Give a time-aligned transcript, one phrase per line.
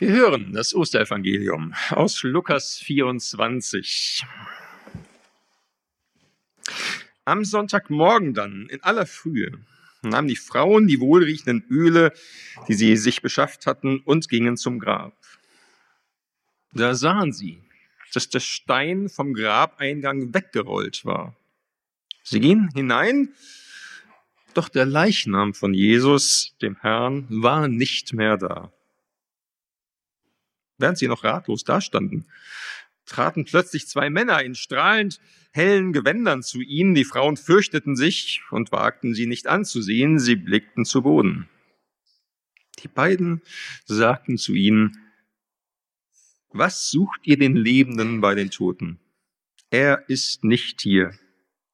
[0.00, 4.24] Wir hören das Osterevangelium aus Lukas 24.
[7.24, 9.50] Am Sonntagmorgen dann, in aller Frühe,
[10.02, 12.12] nahmen die Frauen die wohlriechenden Öle,
[12.68, 15.16] die sie sich beschafft hatten, und gingen zum Grab.
[16.72, 17.60] Da sahen sie,
[18.14, 21.34] dass der Stein vom Grabeingang weggerollt war.
[22.22, 23.34] Sie gingen hinein,
[24.54, 28.72] doch der Leichnam von Jesus, dem Herrn, war nicht mehr da.
[30.78, 32.26] Während sie noch ratlos dastanden,
[33.04, 35.20] traten plötzlich zwei Männer in strahlend
[35.52, 36.94] hellen Gewändern zu ihnen.
[36.94, 40.18] Die Frauen fürchteten sich und wagten sie nicht anzusehen.
[40.18, 41.48] Sie blickten zu Boden.
[42.82, 43.42] Die beiden
[43.86, 44.96] sagten zu ihnen,
[46.50, 48.98] was sucht ihr den Lebenden bei den Toten?
[49.70, 51.12] Er ist nicht hier.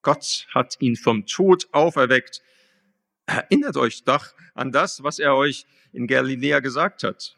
[0.02, 2.42] Gott hat ihn vom Tod auferweckt.
[3.26, 7.36] Erinnert euch doch an das, was er euch in Galiläa gesagt hat.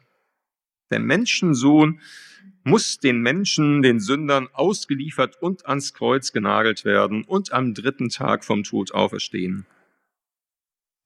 [0.91, 1.99] Der Menschensohn
[2.63, 8.43] muss den Menschen, den Sündern ausgeliefert und ans Kreuz genagelt werden und am dritten Tag
[8.43, 9.65] vom Tod auferstehen.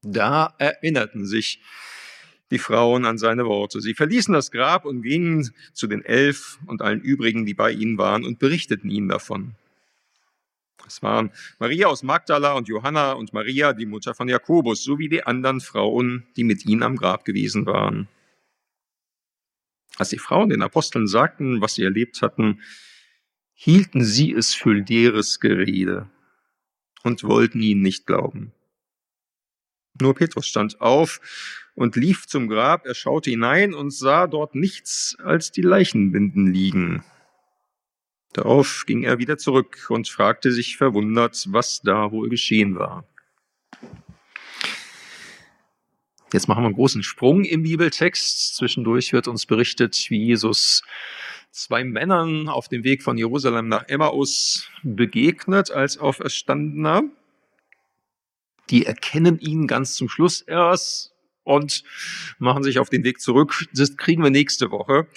[0.03, 1.61] Da erinnerten sich
[2.49, 3.79] die Frauen an seine Worte.
[3.79, 7.97] Sie verließen das Grab und gingen zu den Elf und allen übrigen, die bei ihnen
[7.97, 9.55] waren, und berichteten ihnen davon.
[10.85, 15.23] Es waren Maria aus Magdala und Johanna und Maria, die Mutter von Jakobus, sowie die
[15.23, 18.09] anderen Frauen, die mit ihnen am Grab gewesen waren.
[20.01, 22.63] Als die Frauen den Aposteln sagten, was sie erlebt hatten,
[23.53, 26.09] hielten sie es für leeres Gerede
[27.03, 28.51] und wollten ihnen nicht glauben.
[30.01, 31.21] Nur Petrus stand auf
[31.75, 37.03] und lief zum Grab, er schaute hinein und sah dort nichts als die Leichenbinden liegen.
[38.33, 43.07] Darauf ging er wieder zurück und fragte sich verwundert, was da wohl geschehen war.
[46.33, 48.55] Jetzt machen wir einen großen Sprung im Bibeltext.
[48.55, 50.81] Zwischendurch wird uns berichtet, wie Jesus
[51.51, 57.03] zwei Männern auf dem Weg von Jerusalem nach Emmaus begegnet als Auferstandener.
[58.69, 61.11] Die erkennen ihn ganz zum Schluss erst
[61.43, 61.83] und
[62.39, 63.65] machen sich auf den Weg zurück.
[63.73, 65.07] Das kriegen wir nächste Woche.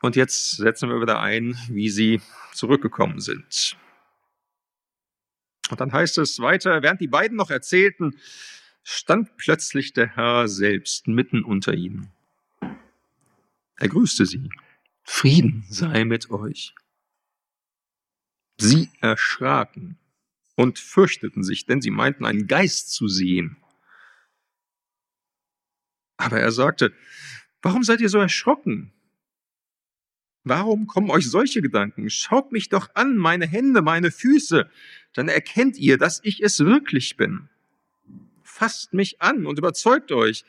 [0.00, 2.20] Und jetzt setzen wir wieder ein, wie sie
[2.52, 3.76] zurückgekommen sind.
[5.70, 8.16] Und dann heißt es weiter, während die beiden noch erzählten,
[8.84, 12.12] stand plötzlich der Herr selbst mitten unter ihnen.
[13.76, 14.50] Er grüßte sie.
[15.02, 16.74] Frieden sei mit euch.
[18.58, 19.98] Sie erschraken
[20.54, 23.56] und fürchteten sich, denn sie meinten einen Geist zu sehen.
[26.16, 26.94] Aber er sagte,
[27.60, 28.92] warum seid ihr so erschrocken?
[30.44, 32.08] Warum kommen euch solche Gedanken?
[32.10, 34.70] Schaut mich doch an, meine Hände, meine Füße,
[35.14, 37.48] dann erkennt ihr, dass ich es wirklich bin
[38.54, 40.44] fasst mich an und überzeugt euch.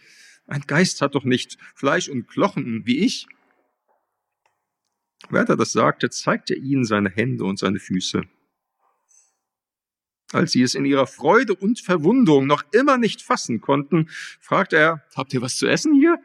[0.46, 3.26] Ein Geist hat doch nicht Fleisch und Knochen wie ich.
[5.30, 8.22] Während er das sagte, zeigte er ihnen seine Hände und seine Füße.
[10.32, 15.04] Als sie es in ihrer Freude und Verwunderung noch immer nicht fassen konnten, fragte er,
[15.16, 16.20] habt ihr was zu essen hier?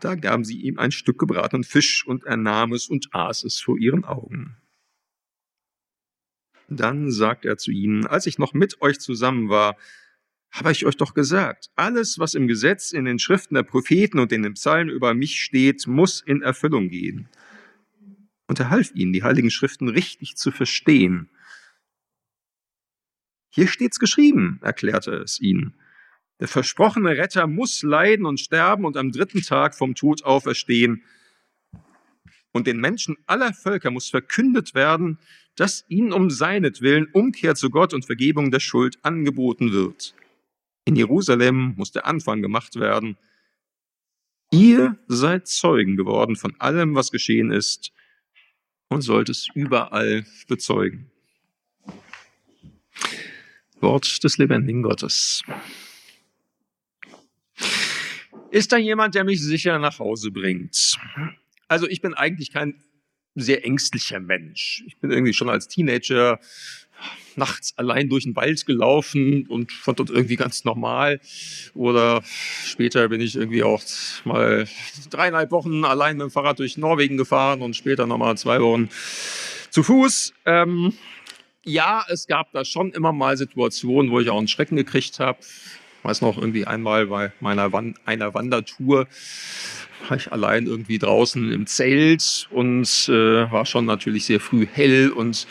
[0.00, 3.60] Da gaben sie ihm ein Stück gebratenen Fisch und er nahm es und aß es
[3.60, 4.56] vor ihren Augen.
[6.68, 9.76] Dann sagte er zu ihnen, als ich noch mit euch zusammen war,
[10.52, 14.32] habe ich euch doch gesagt, alles, was im Gesetz, in den Schriften der Propheten und
[14.32, 17.28] in den Psalmen über mich steht, muss in Erfüllung gehen.
[18.48, 21.30] Und er half ihnen, die heiligen Schriften richtig zu verstehen.
[23.48, 25.74] Hier steht's geschrieben, erklärte es ihnen.
[26.38, 31.02] Der versprochene Retter muss leiden und sterben und am dritten Tag vom Tod auferstehen.
[32.52, 35.18] Und den Menschen aller Völker muss verkündet werden,
[35.56, 40.14] dass ihnen um seinetwillen Umkehr zu Gott und Vergebung der Schuld angeboten wird.
[40.84, 43.16] In Jerusalem muss der Anfang gemacht werden.
[44.50, 47.92] Ihr seid Zeugen geworden von allem, was geschehen ist
[48.88, 51.10] und sollt es überall bezeugen.
[53.80, 55.42] Wort des lebendigen Gottes.
[58.50, 60.98] Ist da jemand, der mich sicher nach Hause bringt?
[61.68, 62.82] Also ich bin eigentlich kein
[63.34, 64.84] sehr ängstlicher Mensch.
[64.86, 66.38] Ich bin irgendwie schon als Teenager
[67.36, 71.20] nachts allein durch den Wald gelaufen und fand dort irgendwie ganz normal.
[71.74, 72.22] Oder
[72.64, 73.82] später bin ich irgendwie auch
[74.24, 74.66] mal
[75.10, 78.88] dreieinhalb Wochen allein mit dem Fahrrad durch Norwegen gefahren und später nochmal zwei Wochen
[79.70, 80.34] zu Fuß.
[80.46, 80.92] Ähm,
[81.64, 85.38] ja, es gab da schon immer mal Situationen, wo ich auch einen Schrecken gekriegt habe.
[85.40, 89.06] Ich weiß noch irgendwie einmal bei meiner Wan einer Wandertour
[90.08, 95.10] war ich allein irgendwie draußen im Zelt und äh, war schon natürlich sehr früh hell
[95.10, 95.46] und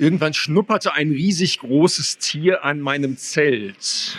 [0.00, 4.16] Irgendwann schnupperte ein riesig großes Tier an meinem Zelt.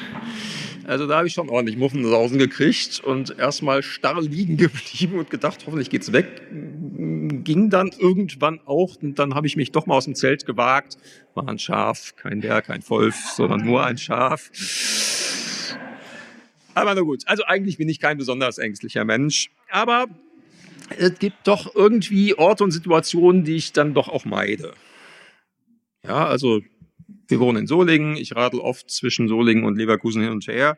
[0.86, 5.64] Also da habe ich schon ordentlich Muffensausen gekriegt und erstmal starr liegen geblieben und gedacht,
[5.66, 6.44] hoffentlich geht's weg.
[6.52, 11.00] Ging dann irgendwann auch und dann habe ich mich doch mal aus dem Zelt gewagt.
[11.34, 14.52] War ein Schaf, kein Bär, kein Wolf, sondern nur ein Schaf.
[16.76, 19.50] Aber na gut, also eigentlich bin ich kein besonders ängstlicher Mensch.
[19.72, 20.06] Aber
[21.00, 24.76] es gibt doch irgendwie Orte und Situationen, die ich dann doch auch meide.
[26.06, 26.62] Ja, also
[27.28, 28.16] wir wohnen in Solingen.
[28.18, 30.78] Ich radel oft zwischen Solingen und Leverkusen hin und her.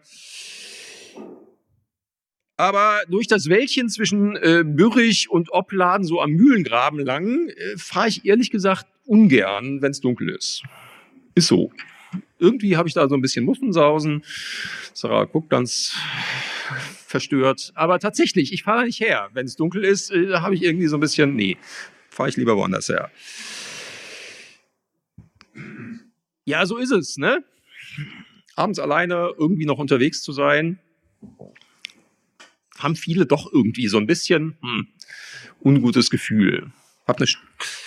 [2.55, 8.09] Aber durch das Wäldchen zwischen äh, Bürrich und Opladen, so am Mühlengraben lang, äh, fahre
[8.09, 10.63] ich ehrlich gesagt ungern, wenn es dunkel ist.
[11.33, 11.71] Ist so.
[12.37, 14.23] Irgendwie habe ich da so ein bisschen Muffensausen.
[14.93, 15.95] Sarah guckt ganz
[17.07, 17.71] verstört.
[17.73, 19.29] Aber tatsächlich, ich fahre nicht her.
[19.33, 21.57] Wenn es dunkel ist, äh, habe ich irgendwie so ein bisschen, nee,
[22.09, 23.09] fahre ich lieber woanders her.
[26.45, 27.43] Ja, so ist es, ne?
[28.55, 30.79] Abends alleine irgendwie noch unterwegs zu sein,
[32.77, 34.87] haben viele doch irgendwie so ein bisschen hm,
[35.61, 36.71] ungutes Gefühl.
[37.07, 37.27] Hab eine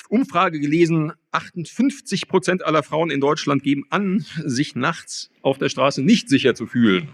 [0.08, 6.02] Umfrage gelesen, 58 Prozent aller Frauen in Deutschland geben an, sich nachts auf der Straße
[6.02, 7.08] nicht sicher zu fühlen.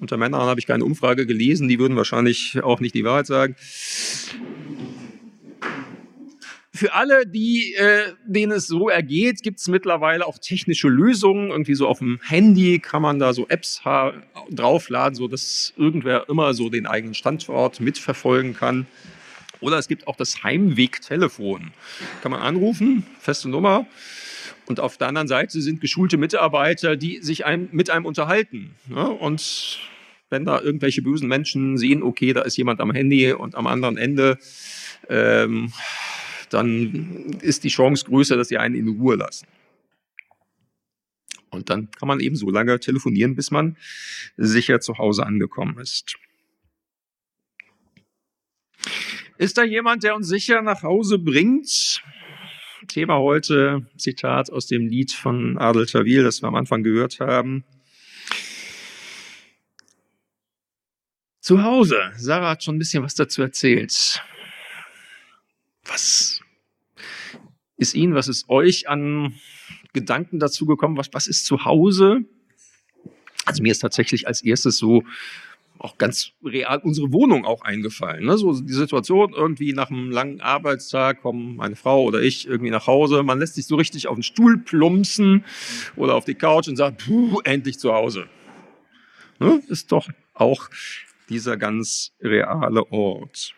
[0.00, 3.56] Unter Männern habe ich keine Umfrage gelesen, die würden wahrscheinlich auch nicht die Wahrheit sagen
[6.80, 11.50] für alle, die, äh, denen es so ergeht, gibt es mittlerweile auch technische Lösungen.
[11.50, 13.82] Irgendwie so auf dem Handy kann man da so Apps
[14.48, 18.86] draufladen, so dass irgendwer immer so den eigenen Standort mitverfolgen kann.
[19.60, 21.72] Oder es gibt auch das Heimwegtelefon.
[22.22, 23.86] Kann man anrufen, feste Nummer.
[24.64, 28.74] Und auf der anderen Seite sind geschulte Mitarbeiter, die sich einem, mit einem unterhalten.
[28.88, 29.06] Ne?
[29.06, 29.80] Und
[30.30, 33.98] wenn da irgendwelche bösen Menschen sehen, okay, da ist jemand am Handy und am anderen
[33.98, 34.38] Ende
[35.10, 35.72] ähm,
[36.50, 39.46] dann ist die Chance größer, dass sie einen in Ruhe lassen.
[41.50, 43.76] Und dann kann man eben so lange telefonieren, bis man
[44.36, 46.16] sicher zu Hause angekommen ist.
[49.38, 52.02] Ist da jemand, der uns sicher nach Hause bringt?
[52.88, 57.64] Thema heute, Zitat aus dem Lied von Adel Tawil, das wir am Anfang gehört haben.
[61.40, 62.12] Zu Hause.
[62.16, 64.22] Sarah hat schon ein bisschen was dazu erzählt.
[65.90, 66.40] Was
[67.76, 69.34] ist Ihnen, was ist euch an
[69.92, 70.96] Gedanken dazu gekommen?
[70.96, 72.20] Was, was ist zu Hause?
[73.44, 75.02] Also mir ist tatsächlich als erstes so
[75.78, 78.26] auch ganz real unsere Wohnung auch eingefallen.
[78.26, 78.36] Ne?
[78.36, 82.86] So die Situation, irgendwie nach einem langen Arbeitstag kommen meine Frau oder ich irgendwie nach
[82.86, 83.22] Hause.
[83.22, 85.44] Man lässt sich so richtig auf den Stuhl plumpsen
[85.96, 88.28] oder auf die Couch und sagt, puh, endlich zu Hause.
[89.38, 89.62] Ne?
[89.68, 90.68] Ist doch auch
[91.30, 93.54] dieser ganz reale Ort.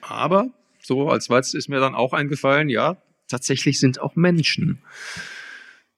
[0.00, 0.50] Aber
[0.82, 2.96] so als Weiz ist mir dann auch eingefallen, ja,
[3.28, 4.82] tatsächlich sind auch Menschen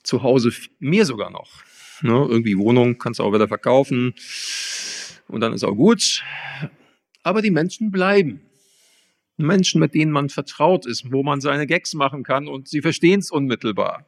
[0.02, 1.62] zu Hause, mir sogar noch.
[2.02, 4.14] Ne, irgendwie Wohnung kannst du auch wieder verkaufen
[5.28, 6.25] und dann ist auch gut.
[7.22, 8.43] Aber die Menschen bleiben.
[9.37, 13.20] Menschen, mit denen man vertraut ist, wo man seine Gags machen kann und sie verstehen
[13.20, 14.06] es unmittelbar.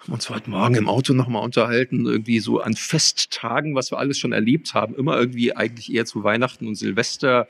[0.00, 4.18] Haben uns heute Morgen im Auto nochmal unterhalten, irgendwie so an Festtagen, was wir alles
[4.18, 7.48] schon erlebt haben, immer irgendwie eigentlich eher zu Weihnachten und Silvester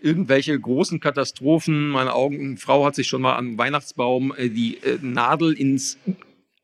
[0.00, 1.88] irgendwelche großen Katastrophen.
[1.90, 2.12] Meine
[2.56, 5.98] Frau hat sich schon mal am Weihnachtsbaum äh, die äh, Nadel ins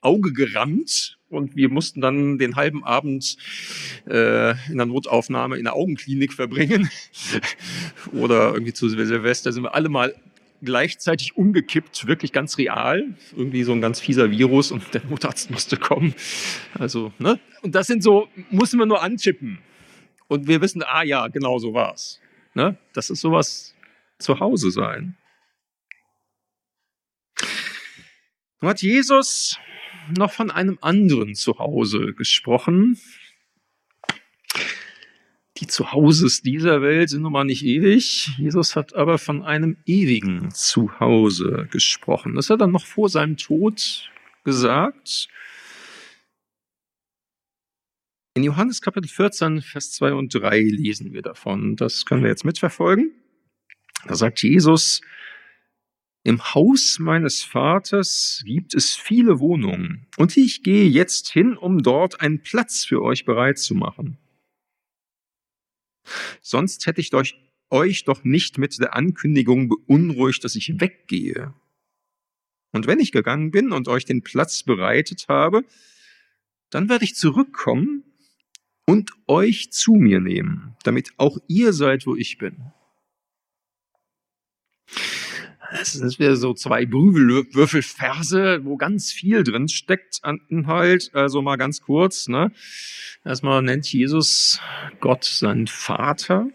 [0.00, 3.36] Auge gerammt und wir mussten dann den halben Abend
[4.06, 6.90] äh, in der Notaufnahme in der Augenklinik verbringen.
[8.12, 10.14] Oder irgendwie zu Silvester sind wir alle mal
[10.62, 13.14] gleichzeitig umgekippt, wirklich ganz real.
[13.36, 16.14] Irgendwie so ein ganz fieser Virus und der Notarzt musste kommen.
[16.78, 17.38] Also, ne?
[17.62, 19.58] Und das sind so, müssen wir nur anchippen.
[20.28, 22.20] Und wir wissen, ah ja, genau so war's.
[22.54, 22.78] Ne?
[22.92, 23.74] Das ist sowas
[24.18, 25.16] zu Hause sein.
[28.60, 29.58] Nun hat Jesus
[30.16, 32.98] noch von einem anderen Zuhause gesprochen.
[35.58, 38.30] Die Zuhauses dieser Welt sind nun mal nicht ewig.
[38.38, 42.34] Jesus hat aber von einem ewigen Zuhause gesprochen.
[42.34, 44.10] Das hat er noch vor seinem Tod
[44.44, 45.28] gesagt.
[48.36, 51.76] In Johannes Kapitel 14, Vers 2 und 3 lesen wir davon.
[51.76, 53.12] Das können wir jetzt mitverfolgen.
[54.06, 55.02] Da sagt Jesus,
[56.24, 62.20] im Haus meines Vaters gibt es viele Wohnungen, und ich gehe jetzt hin, um dort
[62.20, 64.18] einen Platz für euch bereit zu machen.
[66.40, 67.36] Sonst hätte ich euch,
[67.70, 71.54] euch doch nicht mit der Ankündigung beunruhigt, dass ich weggehe.
[72.72, 75.64] Und wenn ich gegangen bin und euch den Platz bereitet habe,
[76.70, 78.02] dann werde ich zurückkommen
[78.86, 82.72] und euch zu mir nehmen, damit auch ihr seid, wo ich bin.
[85.70, 91.10] Das sind wieder so zwei Prügelwürfelverse, wo ganz viel drin steckt an Inhalt.
[91.14, 92.28] Also mal ganz kurz.
[92.28, 92.52] Ne?
[93.24, 94.60] Erstmal nennt Jesus
[95.00, 96.48] Gott seinen Vater.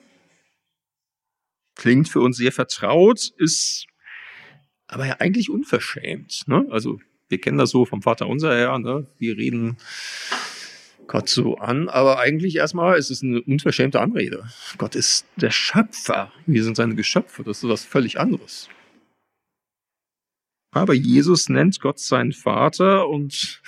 [1.76, 3.88] Klingt für uns sehr vertraut, ist
[4.88, 6.48] aber ja eigentlich unverschämt.
[6.48, 6.66] Ne?
[6.70, 8.80] Also wir kennen das so vom Vater unser her.
[8.80, 9.08] Ne?
[9.18, 9.78] Wir reden
[11.10, 14.48] Gott so an, aber eigentlich erstmal ist es eine unverschämte Anrede.
[14.78, 16.32] Gott ist der Schöpfer.
[16.46, 17.44] Wir sind seine Geschöpfe.
[17.44, 18.70] Das ist was völlig anderes.
[20.70, 23.60] Aber Jesus nennt Gott seinen Vater und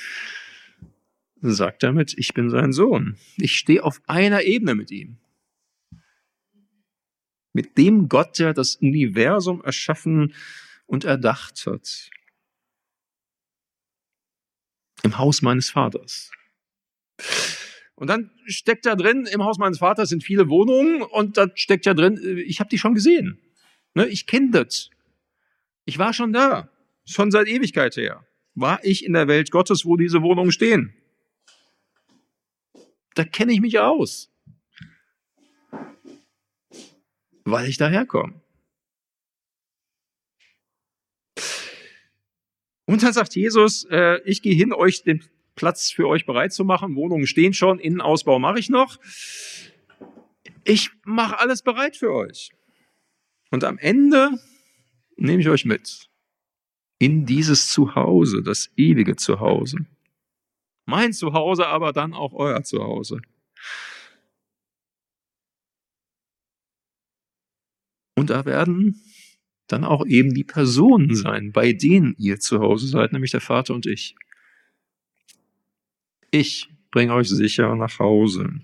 [1.42, 3.18] sagt damit, ich bin sein Sohn.
[3.38, 5.18] Ich stehe auf einer Ebene mit ihm.
[7.54, 10.36] Mit dem Gott, der das Universum erschaffen
[10.86, 12.12] und erdacht hat.
[15.02, 16.30] Im Haus meines Vaters.
[17.96, 21.86] Und dann steckt da drin, im Haus meines Vaters sind viele Wohnungen und da steckt
[21.86, 23.40] ja drin, ich habe die schon gesehen.
[23.94, 24.90] Ne, ich kenne das.
[25.86, 26.70] Ich war schon da.
[27.06, 28.26] Schon seit Ewigkeit her
[28.56, 30.94] war ich in der Welt Gottes, wo diese Wohnungen stehen.
[33.16, 34.30] Da kenne ich mich aus.
[37.44, 38.42] Weil ich daherkomme.
[42.86, 45.24] Und dann sagt Jesus, äh, ich gehe hin, euch den
[45.56, 46.96] Platz für euch bereit zu machen.
[46.96, 48.98] Wohnungen stehen schon, Innenausbau mache ich noch.
[50.64, 52.52] Ich mache alles bereit für euch.
[53.50, 54.30] Und am Ende
[55.18, 56.10] nehme ich euch mit
[57.00, 59.86] in dieses Zuhause, das ewige Zuhause.
[60.86, 63.22] Mein Zuhause, aber dann auch euer Zuhause.
[68.16, 69.02] Und da werden
[69.68, 73.74] dann auch eben die Personen sein, bei denen ihr zu Hause seid, nämlich der Vater
[73.74, 74.16] und ich.
[76.32, 78.62] Ich bringe euch sicher nach Hause.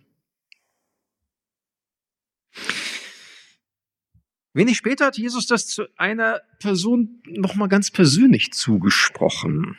[4.54, 9.78] Wenig später hat Jesus das zu einer Person nochmal ganz persönlich zugesprochen.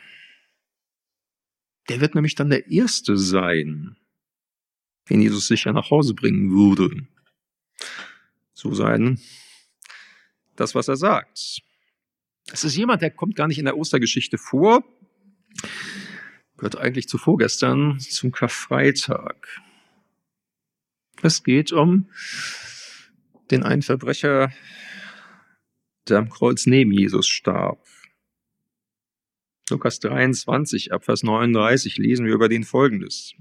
[1.89, 3.97] Der wird nämlich dann der Erste sein,
[5.09, 7.07] den Jesus sicher nach Hause bringen würde.
[8.53, 9.19] So sein,
[10.55, 11.61] das, was er sagt.
[12.51, 14.83] Es ist jemand, der kommt gar nicht in der Ostergeschichte vor,
[16.59, 19.47] gehört eigentlich zu vorgestern, zum Karfreitag.
[21.21, 22.09] Es geht um
[23.49, 24.51] den einen Verbrecher,
[26.07, 27.83] der am Kreuz neben Jesus starb.
[29.69, 33.33] Lukas 23, Abvers 39 lesen wir über den Folgendes.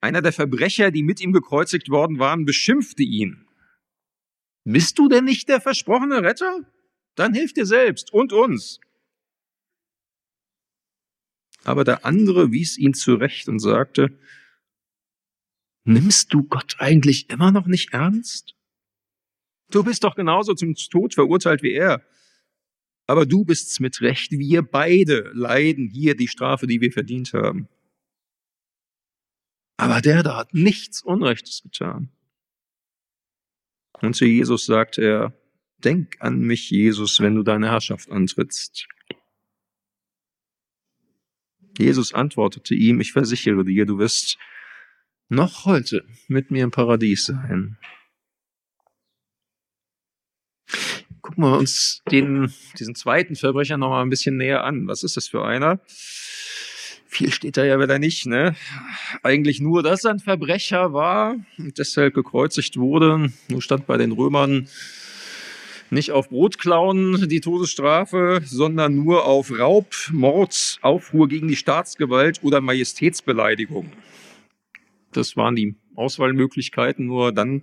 [0.00, 3.46] Einer der Verbrecher, die mit ihm gekreuzigt worden waren, beschimpfte ihn.
[4.64, 6.60] Bist du denn nicht der versprochene Retter?
[7.14, 8.80] Dann hilf dir selbst und uns.
[11.64, 14.18] Aber der andere wies ihn zurecht und sagte,
[15.84, 18.54] Nimmst du Gott eigentlich immer noch nicht ernst?
[19.70, 22.02] Du bist doch genauso zum Tod verurteilt wie er.
[23.06, 24.32] Aber du bist's mit Recht.
[24.32, 27.68] Wir beide leiden hier die Strafe, die wir verdient haben.
[29.76, 32.10] Aber der da hat nichts Unrechtes getan.
[34.00, 35.34] Und zu Jesus sagt er,
[35.78, 38.88] denk an mich, Jesus, wenn du deine Herrschaft antrittst.
[41.78, 44.38] Jesus antwortete ihm, ich versichere dir, du wirst
[45.28, 47.78] noch heute mit mir im Paradies sein.
[51.20, 54.86] Gucken wir uns den, diesen zweiten Verbrecher noch mal ein bisschen näher an.
[54.86, 55.80] Was ist das für einer?
[57.06, 58.54] Viel steht da ja wieder nicht, ne?
[59.22, 63.32] Eigentlich nur, dass er ein Verbrecher war und deshalb gekreuzigt wurde.
[63.48, 64.68] Nur stand bei den Römern
[65.90, 72.60] nicht auf Brotklauen die Todesstrafe, sondern nur auf Raub, Mord, Aufruhr gegen die Staatsgewalt oder
[72.60, 73.92] Majestätsbeleidigung.
[75.12, 77.06] Das waren die Auswahlmöglichkeiten.
[77.06, 77.62] Nur dann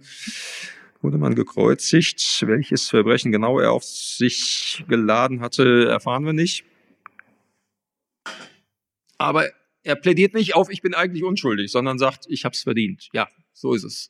[1.01, 2.43] wurde man gekreuzigt.
[2.45, 6.63] Welches Verbrechen genau er auf sich geladen hatte, erfahren wir nicht.
[9.17, 9.49] Aber
[9.83, 13.09] er plädiert nicht auf, ich bin eigentlich unschuldig, sondern sagt, ich habe es verdient.
[13.13, 14.09] Ja, so ist es.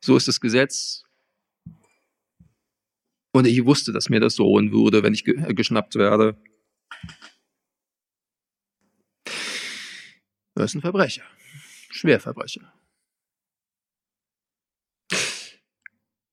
[0.00, 1.04] So ist das Gesetz.
[3.32, 6.36] Und ich wusste, dass mir das drohen würde, wenn ich geschnappt werde.
[10.56, 11.24] Er ist ein Verbrecher.
[11.90, 12.72] Schwerverbrecher.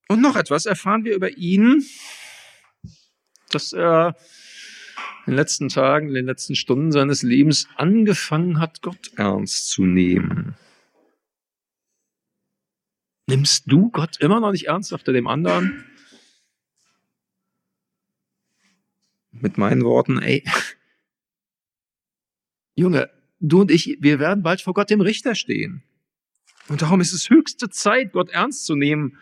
[0.09, 1.85] Und noch etwas erfahren wir über ihn,
[3.51, 4.17] dass er
[5.25, 9.83] in den letzten Tagen, in den letzten Stunden seines Lebens angefangen hat, Gott ernst zu
[9.83, 10.55] nehmen.
[13.29, 15.83] Nimmst du Gott immer noch nicht ernst, sagt er dem anderen?
[19.39, 20.43] Mit meinen Worten, ey,
[22.75, 25.83] Junge, du und ich, wir werden bald vor Gott dem Richter stehen.
[26.67, 29.17] Und darum ist es höchste Zeit, Gott ernst zu nehmen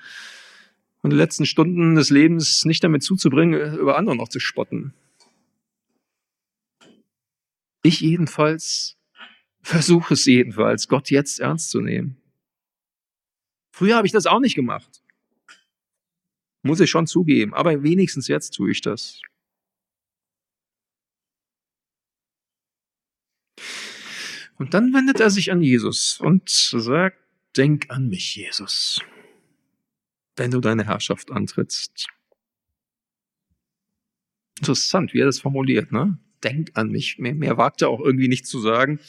[1.01, 4.93] und die letzten Stunden des Lebens nicht damit zuzubringen, über andere noch zu spotten.
[7.83, 8.97] Ich jedenfalls
[9.61, 12.17] versuche es jedenfalls, Gott jetzt ernst zu nehmen.
[13.71, 15.01] Früher habe ich das auch nicht gemacht.
[16.61, 19.21] Muss ich schon zugeben, aber wenigstens jetzt tue ich das.
[24.57, 27.17] Und dann wendet er sich an Jesus und sagt,
[27.57, 29.01] denk an mich, Jesus,
[30.35, 32.07] wenn du deine Herrschaft antrittst.
[34.59, 36.17] Interessant, wie er das formuliert, ne?
[36.43, 37.17] Denk an mich.
[37.17, 38.99] Mehr, mehr wagt er auch irgendwie nicht zu sagen.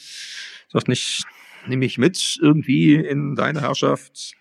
[0.69, 1.23] Sagt nicht,
[1.67, 4.33] nimm mich mit irgendwie in deine Herrschaft,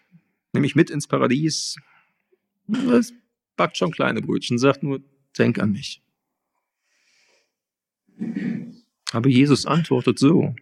[0.53, 1.77] nimm mich mit ins Paradies.
[2.67, 3.13] Das
[3.57, 5.01] backt schon kleine Brötchen, sagt nur,
[5.39, 6.03] denk an mich.
[9.13, 10.55] Aber Jesus antwortet so,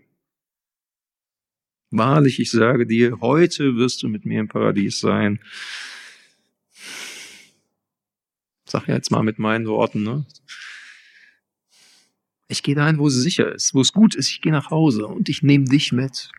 [1.97, 5.39] Wahrlich, ich sage dir, heute wirst du mit mir im Paradies sein.
[8.67, 10.27] Sag jetzt mal mit meinen Worten, ne?
[12.49, 14.29] Ich gehe dahin, wo es sicher ist, wo es gut ist.
[14.29, 16.33] Ich gehe nach Hause und ich nehme dich mit.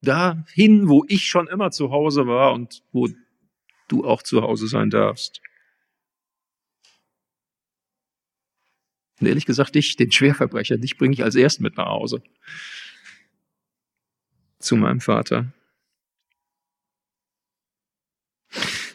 [0.00, 3.08] Dahin, wo ich schon immer zu Hause war und wo
[3.88, 5.40] du auch zu Hause sein darfst.
[9.20, 12.22] Und ehrlich gesagt, dich, den Schwerverbrecher, dich bringe ich als erst mit nach Hause.
[14.58, 15.52] Zu meinem Vater.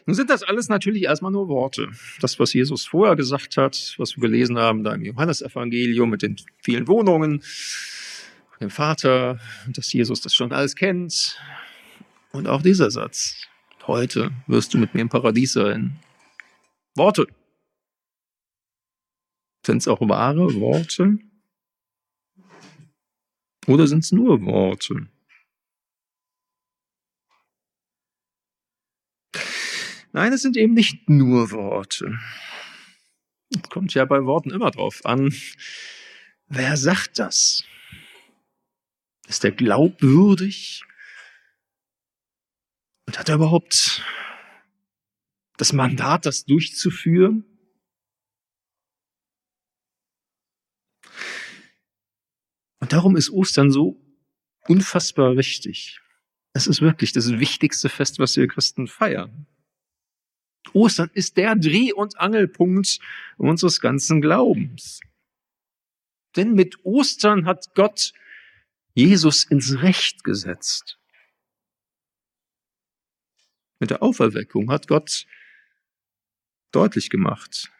[0.06, 1.90] Nun sind das alles natürlich erstmal nur Worte.
[2.20, 6.36] Das, was Jesus vorher gesagt hat, was wir gelesen haben da im Johannesevangelium mit den
[6.62, 7.42] vielen Wohnungen,
[8.60, 11.40] dem Vater, dass Jesus das schon alles kennt.
[12.32, 13.48] Und auch dieser Satz.
[13.86, 16.00] Heute wirst du mit mir im Paradies sein.
[16.96, 17.28] Worte.
[19.66, 21.20] Sind es auch wahre Worte?
[23.68, 25.08] Oder sind es nur Worte?
[30.12, 32.20] Nein, es sind eben nicht nur Worte.
[33.50, 35.34] Es kommt ja bei Worten immer drauf an,
[36.48, 37.64] wer sagt das?
[39.28, 40.84] Ist er glaubwürdig?
[43.08, 44.04] Und hat er überhaupt
[45.58, 47.53] das Mandat, das durchzuführen?
[52.94, 54.00] Darum ist Ostern so
[54.68, 56.00] unfassbar wichtig.
[56.54, 59.48] Es ist wirklich das wichtigste Fest, was wir Christen feiern.
[60.74, 63.00] Ostern ist der Dreh- und Angelpunkt
[63.38, 65.02] unseres ganzen Glaubens.
[66.36, 68.14] Denn mit Ostern hat Gott
[68.94, 71.00] Jesus ins Recht gesetzt.
[73.80, 75.26] Mit der Auferweckung hat Gott
[76.72, 77.72] deutlich gemacht.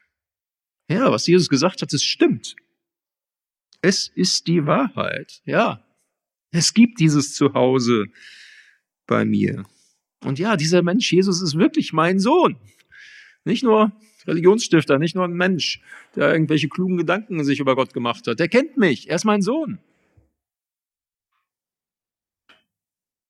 [0.90, 2.56] Ja, was Jesus gesagt hat, es stimmt.
[3.84, 5.42] Es ist die Wahrheit.
[5.44, 5.86] Ja,
[6.52, 8.06] es gibt dieses Zuhause
[9.06, 9.66] bei mir.
[10.24, 12.56] Und ja, dieser Mensch, Jesus, ist wirklich mein Sohn.
[13.44, 13.92] Nicht nur
[14.26, 15.82] Religionsstifter, nicht nur ein Mensch,
[16.16, 18.40] der irgendwelche klugen Gedanken sich über Gott gemacht hat.
[18.40, 19.10] Der kennt mich.
[19.10, 19.80] Er ist mein Sohn.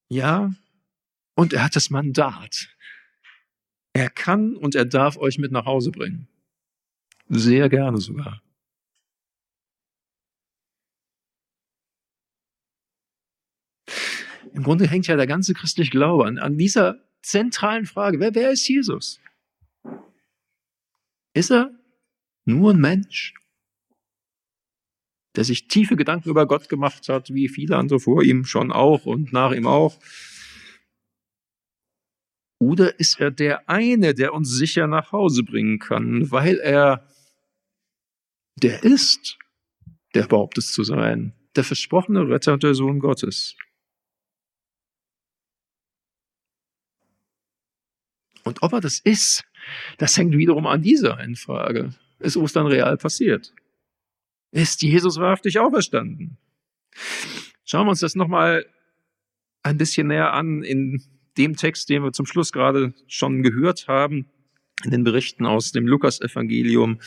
[0.08, 0.54] Ja,
[1.34, 2.70] und er hat das Mandat.
[3.94, 6.28] Er kann und er darf euch mit nach Hause bringen.
[7.28, 8.44] Sehr gerne sogar.
[14.54, 18.20] Im Grunde hängt ja der ganze christliche Glaube an, an dieser zentralen Frage.
[18.20, 19.20] Wer, wer ist Jesus?
[21.34, 21.72] Ist er
[22.46, 23.34] nur ein Mensch,
[25.36, 29.06] der sich tiefe Gedanken über Gott gemacht hat, wie viele andere vor ihm schon auch
[29.08, 30.00] und nach ihm auch?
[32.60, 37.10] Oder ist er der eine, der uns sicher nach Hause bringen kann, weil er
[38.56, 39.40] der ist,
[40.14, 43.58] der behauptet zu sein, der versprochene Retter und der Sohn Gottes?
[48.44, 49.44] Und ob er das ist,
[49.98, 51.94] das hängt wiederum an dieser Frage.
[52.20, 53.54] Ist Ostern real passiert?
[54.52, 56.38] Ist Jesus wahrhaftig auferstanden?
[57.66, 58.66] Schauen wir uns das nochmal
[59.64, 61.02] ein bisschen näher an in
[61.38, 64.28] dem Text, den wir zum Schluss gerade schon gehört haben,
[64.84, 67.00] in den Berichten aus dem Lukas-Evangelium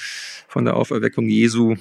[0.48, 1.76] von der Auferweckung Jesu,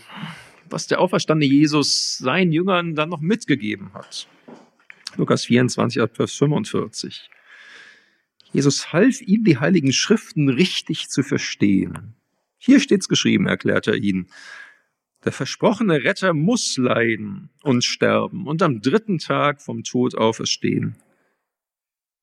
[0.69, 4.27] was der auferstandene Jesus seinen Jüngern dann noch mitgegeben hat.
[5.17, 7.29] Lukas 24, Vers 45.
[8.55, 12.15] Jesus half ihm, die heiligen Schriften richtig zu verstehen.
[12.57, 14.27] Hier steht's geschrieben, erklärt er ihnen.
[15.25, 20.95] Der versprochene Retter muss leiden und sterben und am dritten Tag vom Tod auferstehen.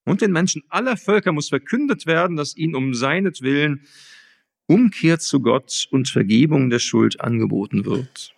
[0.05, 3.85] Und den Menschen aller Völker muss verkündet werden, dass ihnen um seinetwillen
[4.65, 8.33] Umkehr zu Gott und Vergebung der Schuld angeboten wird.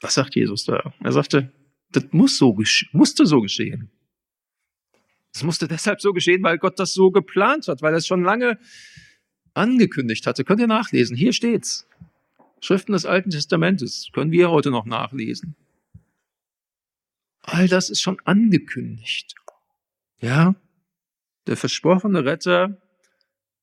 [0.00, 0.92] Was sagt Jesus da?
[0.98, 1.52] Er sagte,
[1.92, 2.58] das muss so,
[2.90, 3.92] musste so geschehen.
[5.38, 8.24] Es musste deshalb so geschehen, weil Gott das so geplant hat, weil er es schon
[8.24, 8.58] lange
[9.54, 10.42] angekündigt hatte.
[10.42, 11.16] Könnt ihr nachlesen.
[11.16, 11.86] Hier steht's.
[12.60, 15.54] Schriften des Alten Testamentes können wir heute noch nachlesen.
[17.42, 19.36] All das ist schon angekündigt.
[20.20, 20.56] Ja,
[21.46, 22.76] der versprochene Retter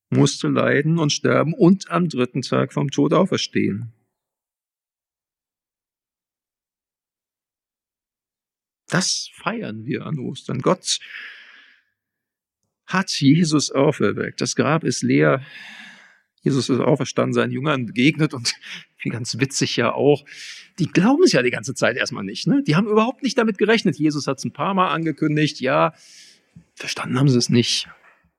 [0.10, 3.92] musste leiden und sterben und am dritten Tag vom Tod auferstehen.
[8.88, 10.62] Das feiern wir an Ostern.
[10.62, 11.02] Gott
[12.88, 14.42] hat Jesus auferweckt.
[14.42, 15.42] Das Grab ist leer.
[16.42, 18.54] Jesus ist auferstanden, seinen Jüngern begegnet und
[19.02, 20.26] wie ganz witzig ja auch,
[20.80, 22.48] die glauben es ja die ganze Zeit erstmal nicht.
[22.48, 22.64] Ne?
[22.66, 23.98] Die haben überhaupt nicht damit gerechnet.
[23.98, 25.94] Jesus hat es ein paar Mal angekündigt, ja,
[26.76, 27.88] verstanden haben sie es nicht.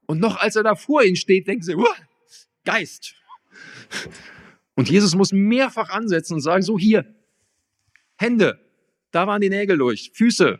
[0.05, 1.75] Und noch als er da vor ihnen steht, denken sie,
[2.63, 3.15] Geist.
[4.75, 7.05] Und Jesus muss mehrfach ansetzen und sagen, so hier,
[8.17, 8.59] Hände,
[9.11, 10.59] da waren die Nägel durch, Füße.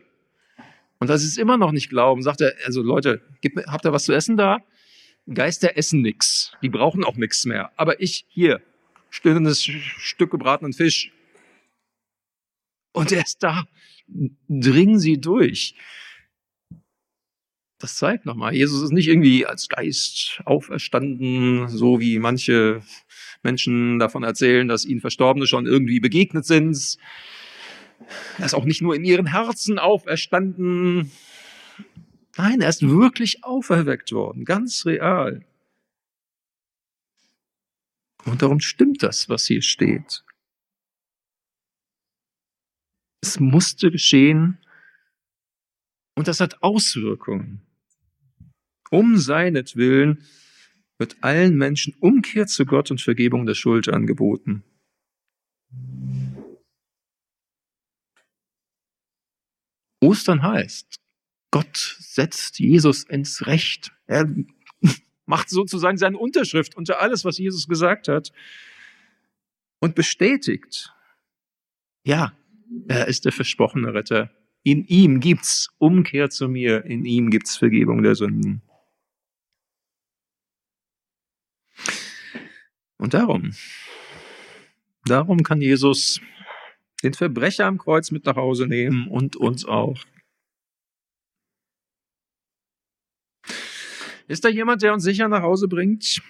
[1.00, 3.22] Und das ist immer noch nicht glauben, sagt er, also Leute,
[3.66, 4.58] habt ihr was zu essen da?
[5.32, 6.52] Geister essen nix.
[6.62, 7.70] Die brauchen auch nichts mehr.
[7.76, 8.60] Aber ich hier,
[9.10, 11.12] stillendes Stück gebratenen Fisch.
[12.92, 13.68] Und erst da
[14.48, 15.74] dringen sie durch.
[17.80, 22.82] Das zeigt nochmal, Jesus ist nicht irgendwie als Geist auferstanden, so wie manche
[23.44, 26.98] Menschen davon erzählen, dass ihnen Verstorbene schon irgendwie begegnet sind.
[28.38, 31.10] Er ist auch nicht nur in ihren Herzen auferstanden.
[32.36, 35.44] Nein, er ist wirklich auferweckt worden, ganz real.
[38.24, 40.22] Und darum stimmt das, was hier steht.
[43.20, 44.58] Es musste geschehen
[46.14, 47.62] und das hat Auswirkungen.
[48.90, 50.24] Um seinetwillen
[50.98, 54.64] wird allen Menschen Umkehr zu Gott und Vergebung der Schuld angeboten.
[60.08, 61.00] Ostern heißt,
[61.50, 63.92] Gott setzt Jesus ins Recht.
[64.06, 64.26] Er
[65.26, 68.32] macht sozusagen seine Unterschrift unter alles, was Jesus gesagt hat
[69.80, 70.94] und bestätigt,
[72.04, 72.32] ja,
[72.88, 74.30] er ist der versprochene Retter.
[74.62, 78.62] In ihm gibt's Umkehr zu mir, in ihm gibt's Vergebung der Sünden.
[82.96, 83.54] Und darum,
[85.04, 86.20] darum kann Jesus
[87.02, 90.04] den Verbrecher am Kreuz mit nach Hause nehmen und uns auch.
[94.26, 96.20] Ist da jemand, der uns sicher nach Hause bringt?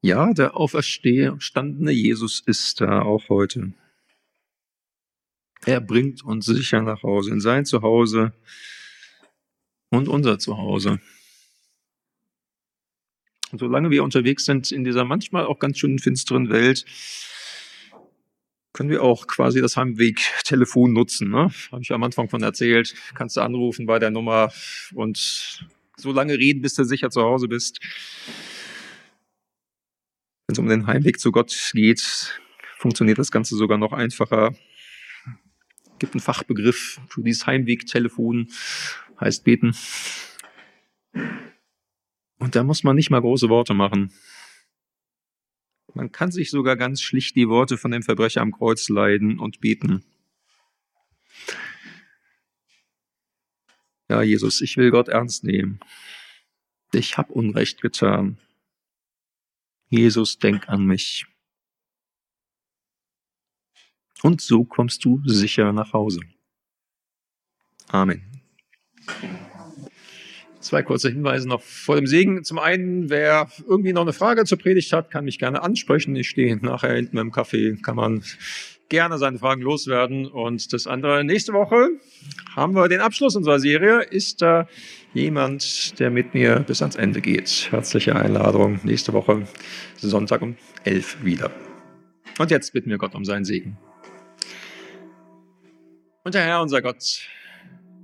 [0.00, 3.72] Ja, der auferstehende Jesus ist da auch heute.
[5.66, 8.34] Er bringt uns sicher nach Hause, in sein Zuhause
[9.90, 11.00] und unser Zuhause.
[13.54, 16.84] Und solange wir unterwegs sind in dieser manchmal auch ganz schön finsteren Welt,
[18.72, 21.30] können wir auch quasi das Heimweg-Telefon nutzen.
[21.30, 21.52] Ne?
[21.70, 22.96] Habe ich am Anfang von erzählt.
[23.14, 24.52] Kannst du anrufen bei der Nummer
[24.92, 25.64] und
[25.96, 27.78] so lange reden, bis du sicher zu Hause bist.
[30.48, 32.40] Wenn es um den Heimweg zu Gott geht,
[32.78, 34.52] funktioniert das Ganze sogar noch einfacher.
[35.92, 38.48] Es gibt einen Fachbegriff für dieses Heimweg-Telefon,
[39.20, 39.76] heißt beten.
[42.44, 44.12] Und da muss man nicht mal große Worte machen.
[45.94, 49.62] Man kann sich sogar ganz schlicht die Worte von dem Verbrecher am Kreuz leiden und
[49.62, 50.04] beten.
[54.10, 55.80] Ja, Jesus, ich will Gott ernst nehmen.
[56.92, 58.36] Ich habe Unrecht getan.
[59.88, 61.24] Jesus, denk an mich.
[64.20, 66.20] Und so kommst du sicher nach Hause.
[67.88, 68.42] Amen.
[70.64, 72.42] Zwei kurze Hinweise noch vor dem Segen.
[72.42, 76.16] Zum einen, wer irgendwie noch eine Frage zur Predigt hat, kann mich gerne ansprechen.
[76.16, 78.24] Ich stehe nachher hinten im Café, kann man
[78.88, 80.26] gerne seine Fragen loswerden.
[80.26, 81.90] Und das andere, nächste Woche
[82.56, 84.04] haben wir den Abschluss unserer Serie.
[84.04, 84.66] Ist da
[85.12, 87.68] jemand, der mit mir bis ans Ende geht?
[87.70, 88.80] Herzliche Einladung.
[88.84, 89.46] Nächste Woche,
[89.98, 91.50] Sonntag um elf wieder.
[92.38, 93.76] Und jetzt bitten wir Gott um seinen Segen.
[96.24, 97.20] Und der Herr, unser Gott,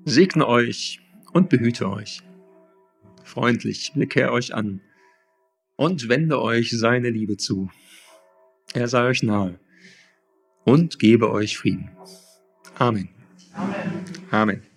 [0.04, 1.00] segne euch
[1.32, 2.20] und behüte euch
[3.30, 4.80] freundlich, blicke er euch an
[5.76, 7.70] und wende euch seine Liebe zu.
[8.74, 9.58] Er sei euch nahe
[10.64, 11.90] und gebe euch Frieden.
[12.76, 13.08] Amen.
[13.54, 14.04] Amen.
[14.30, 14.69] Amen.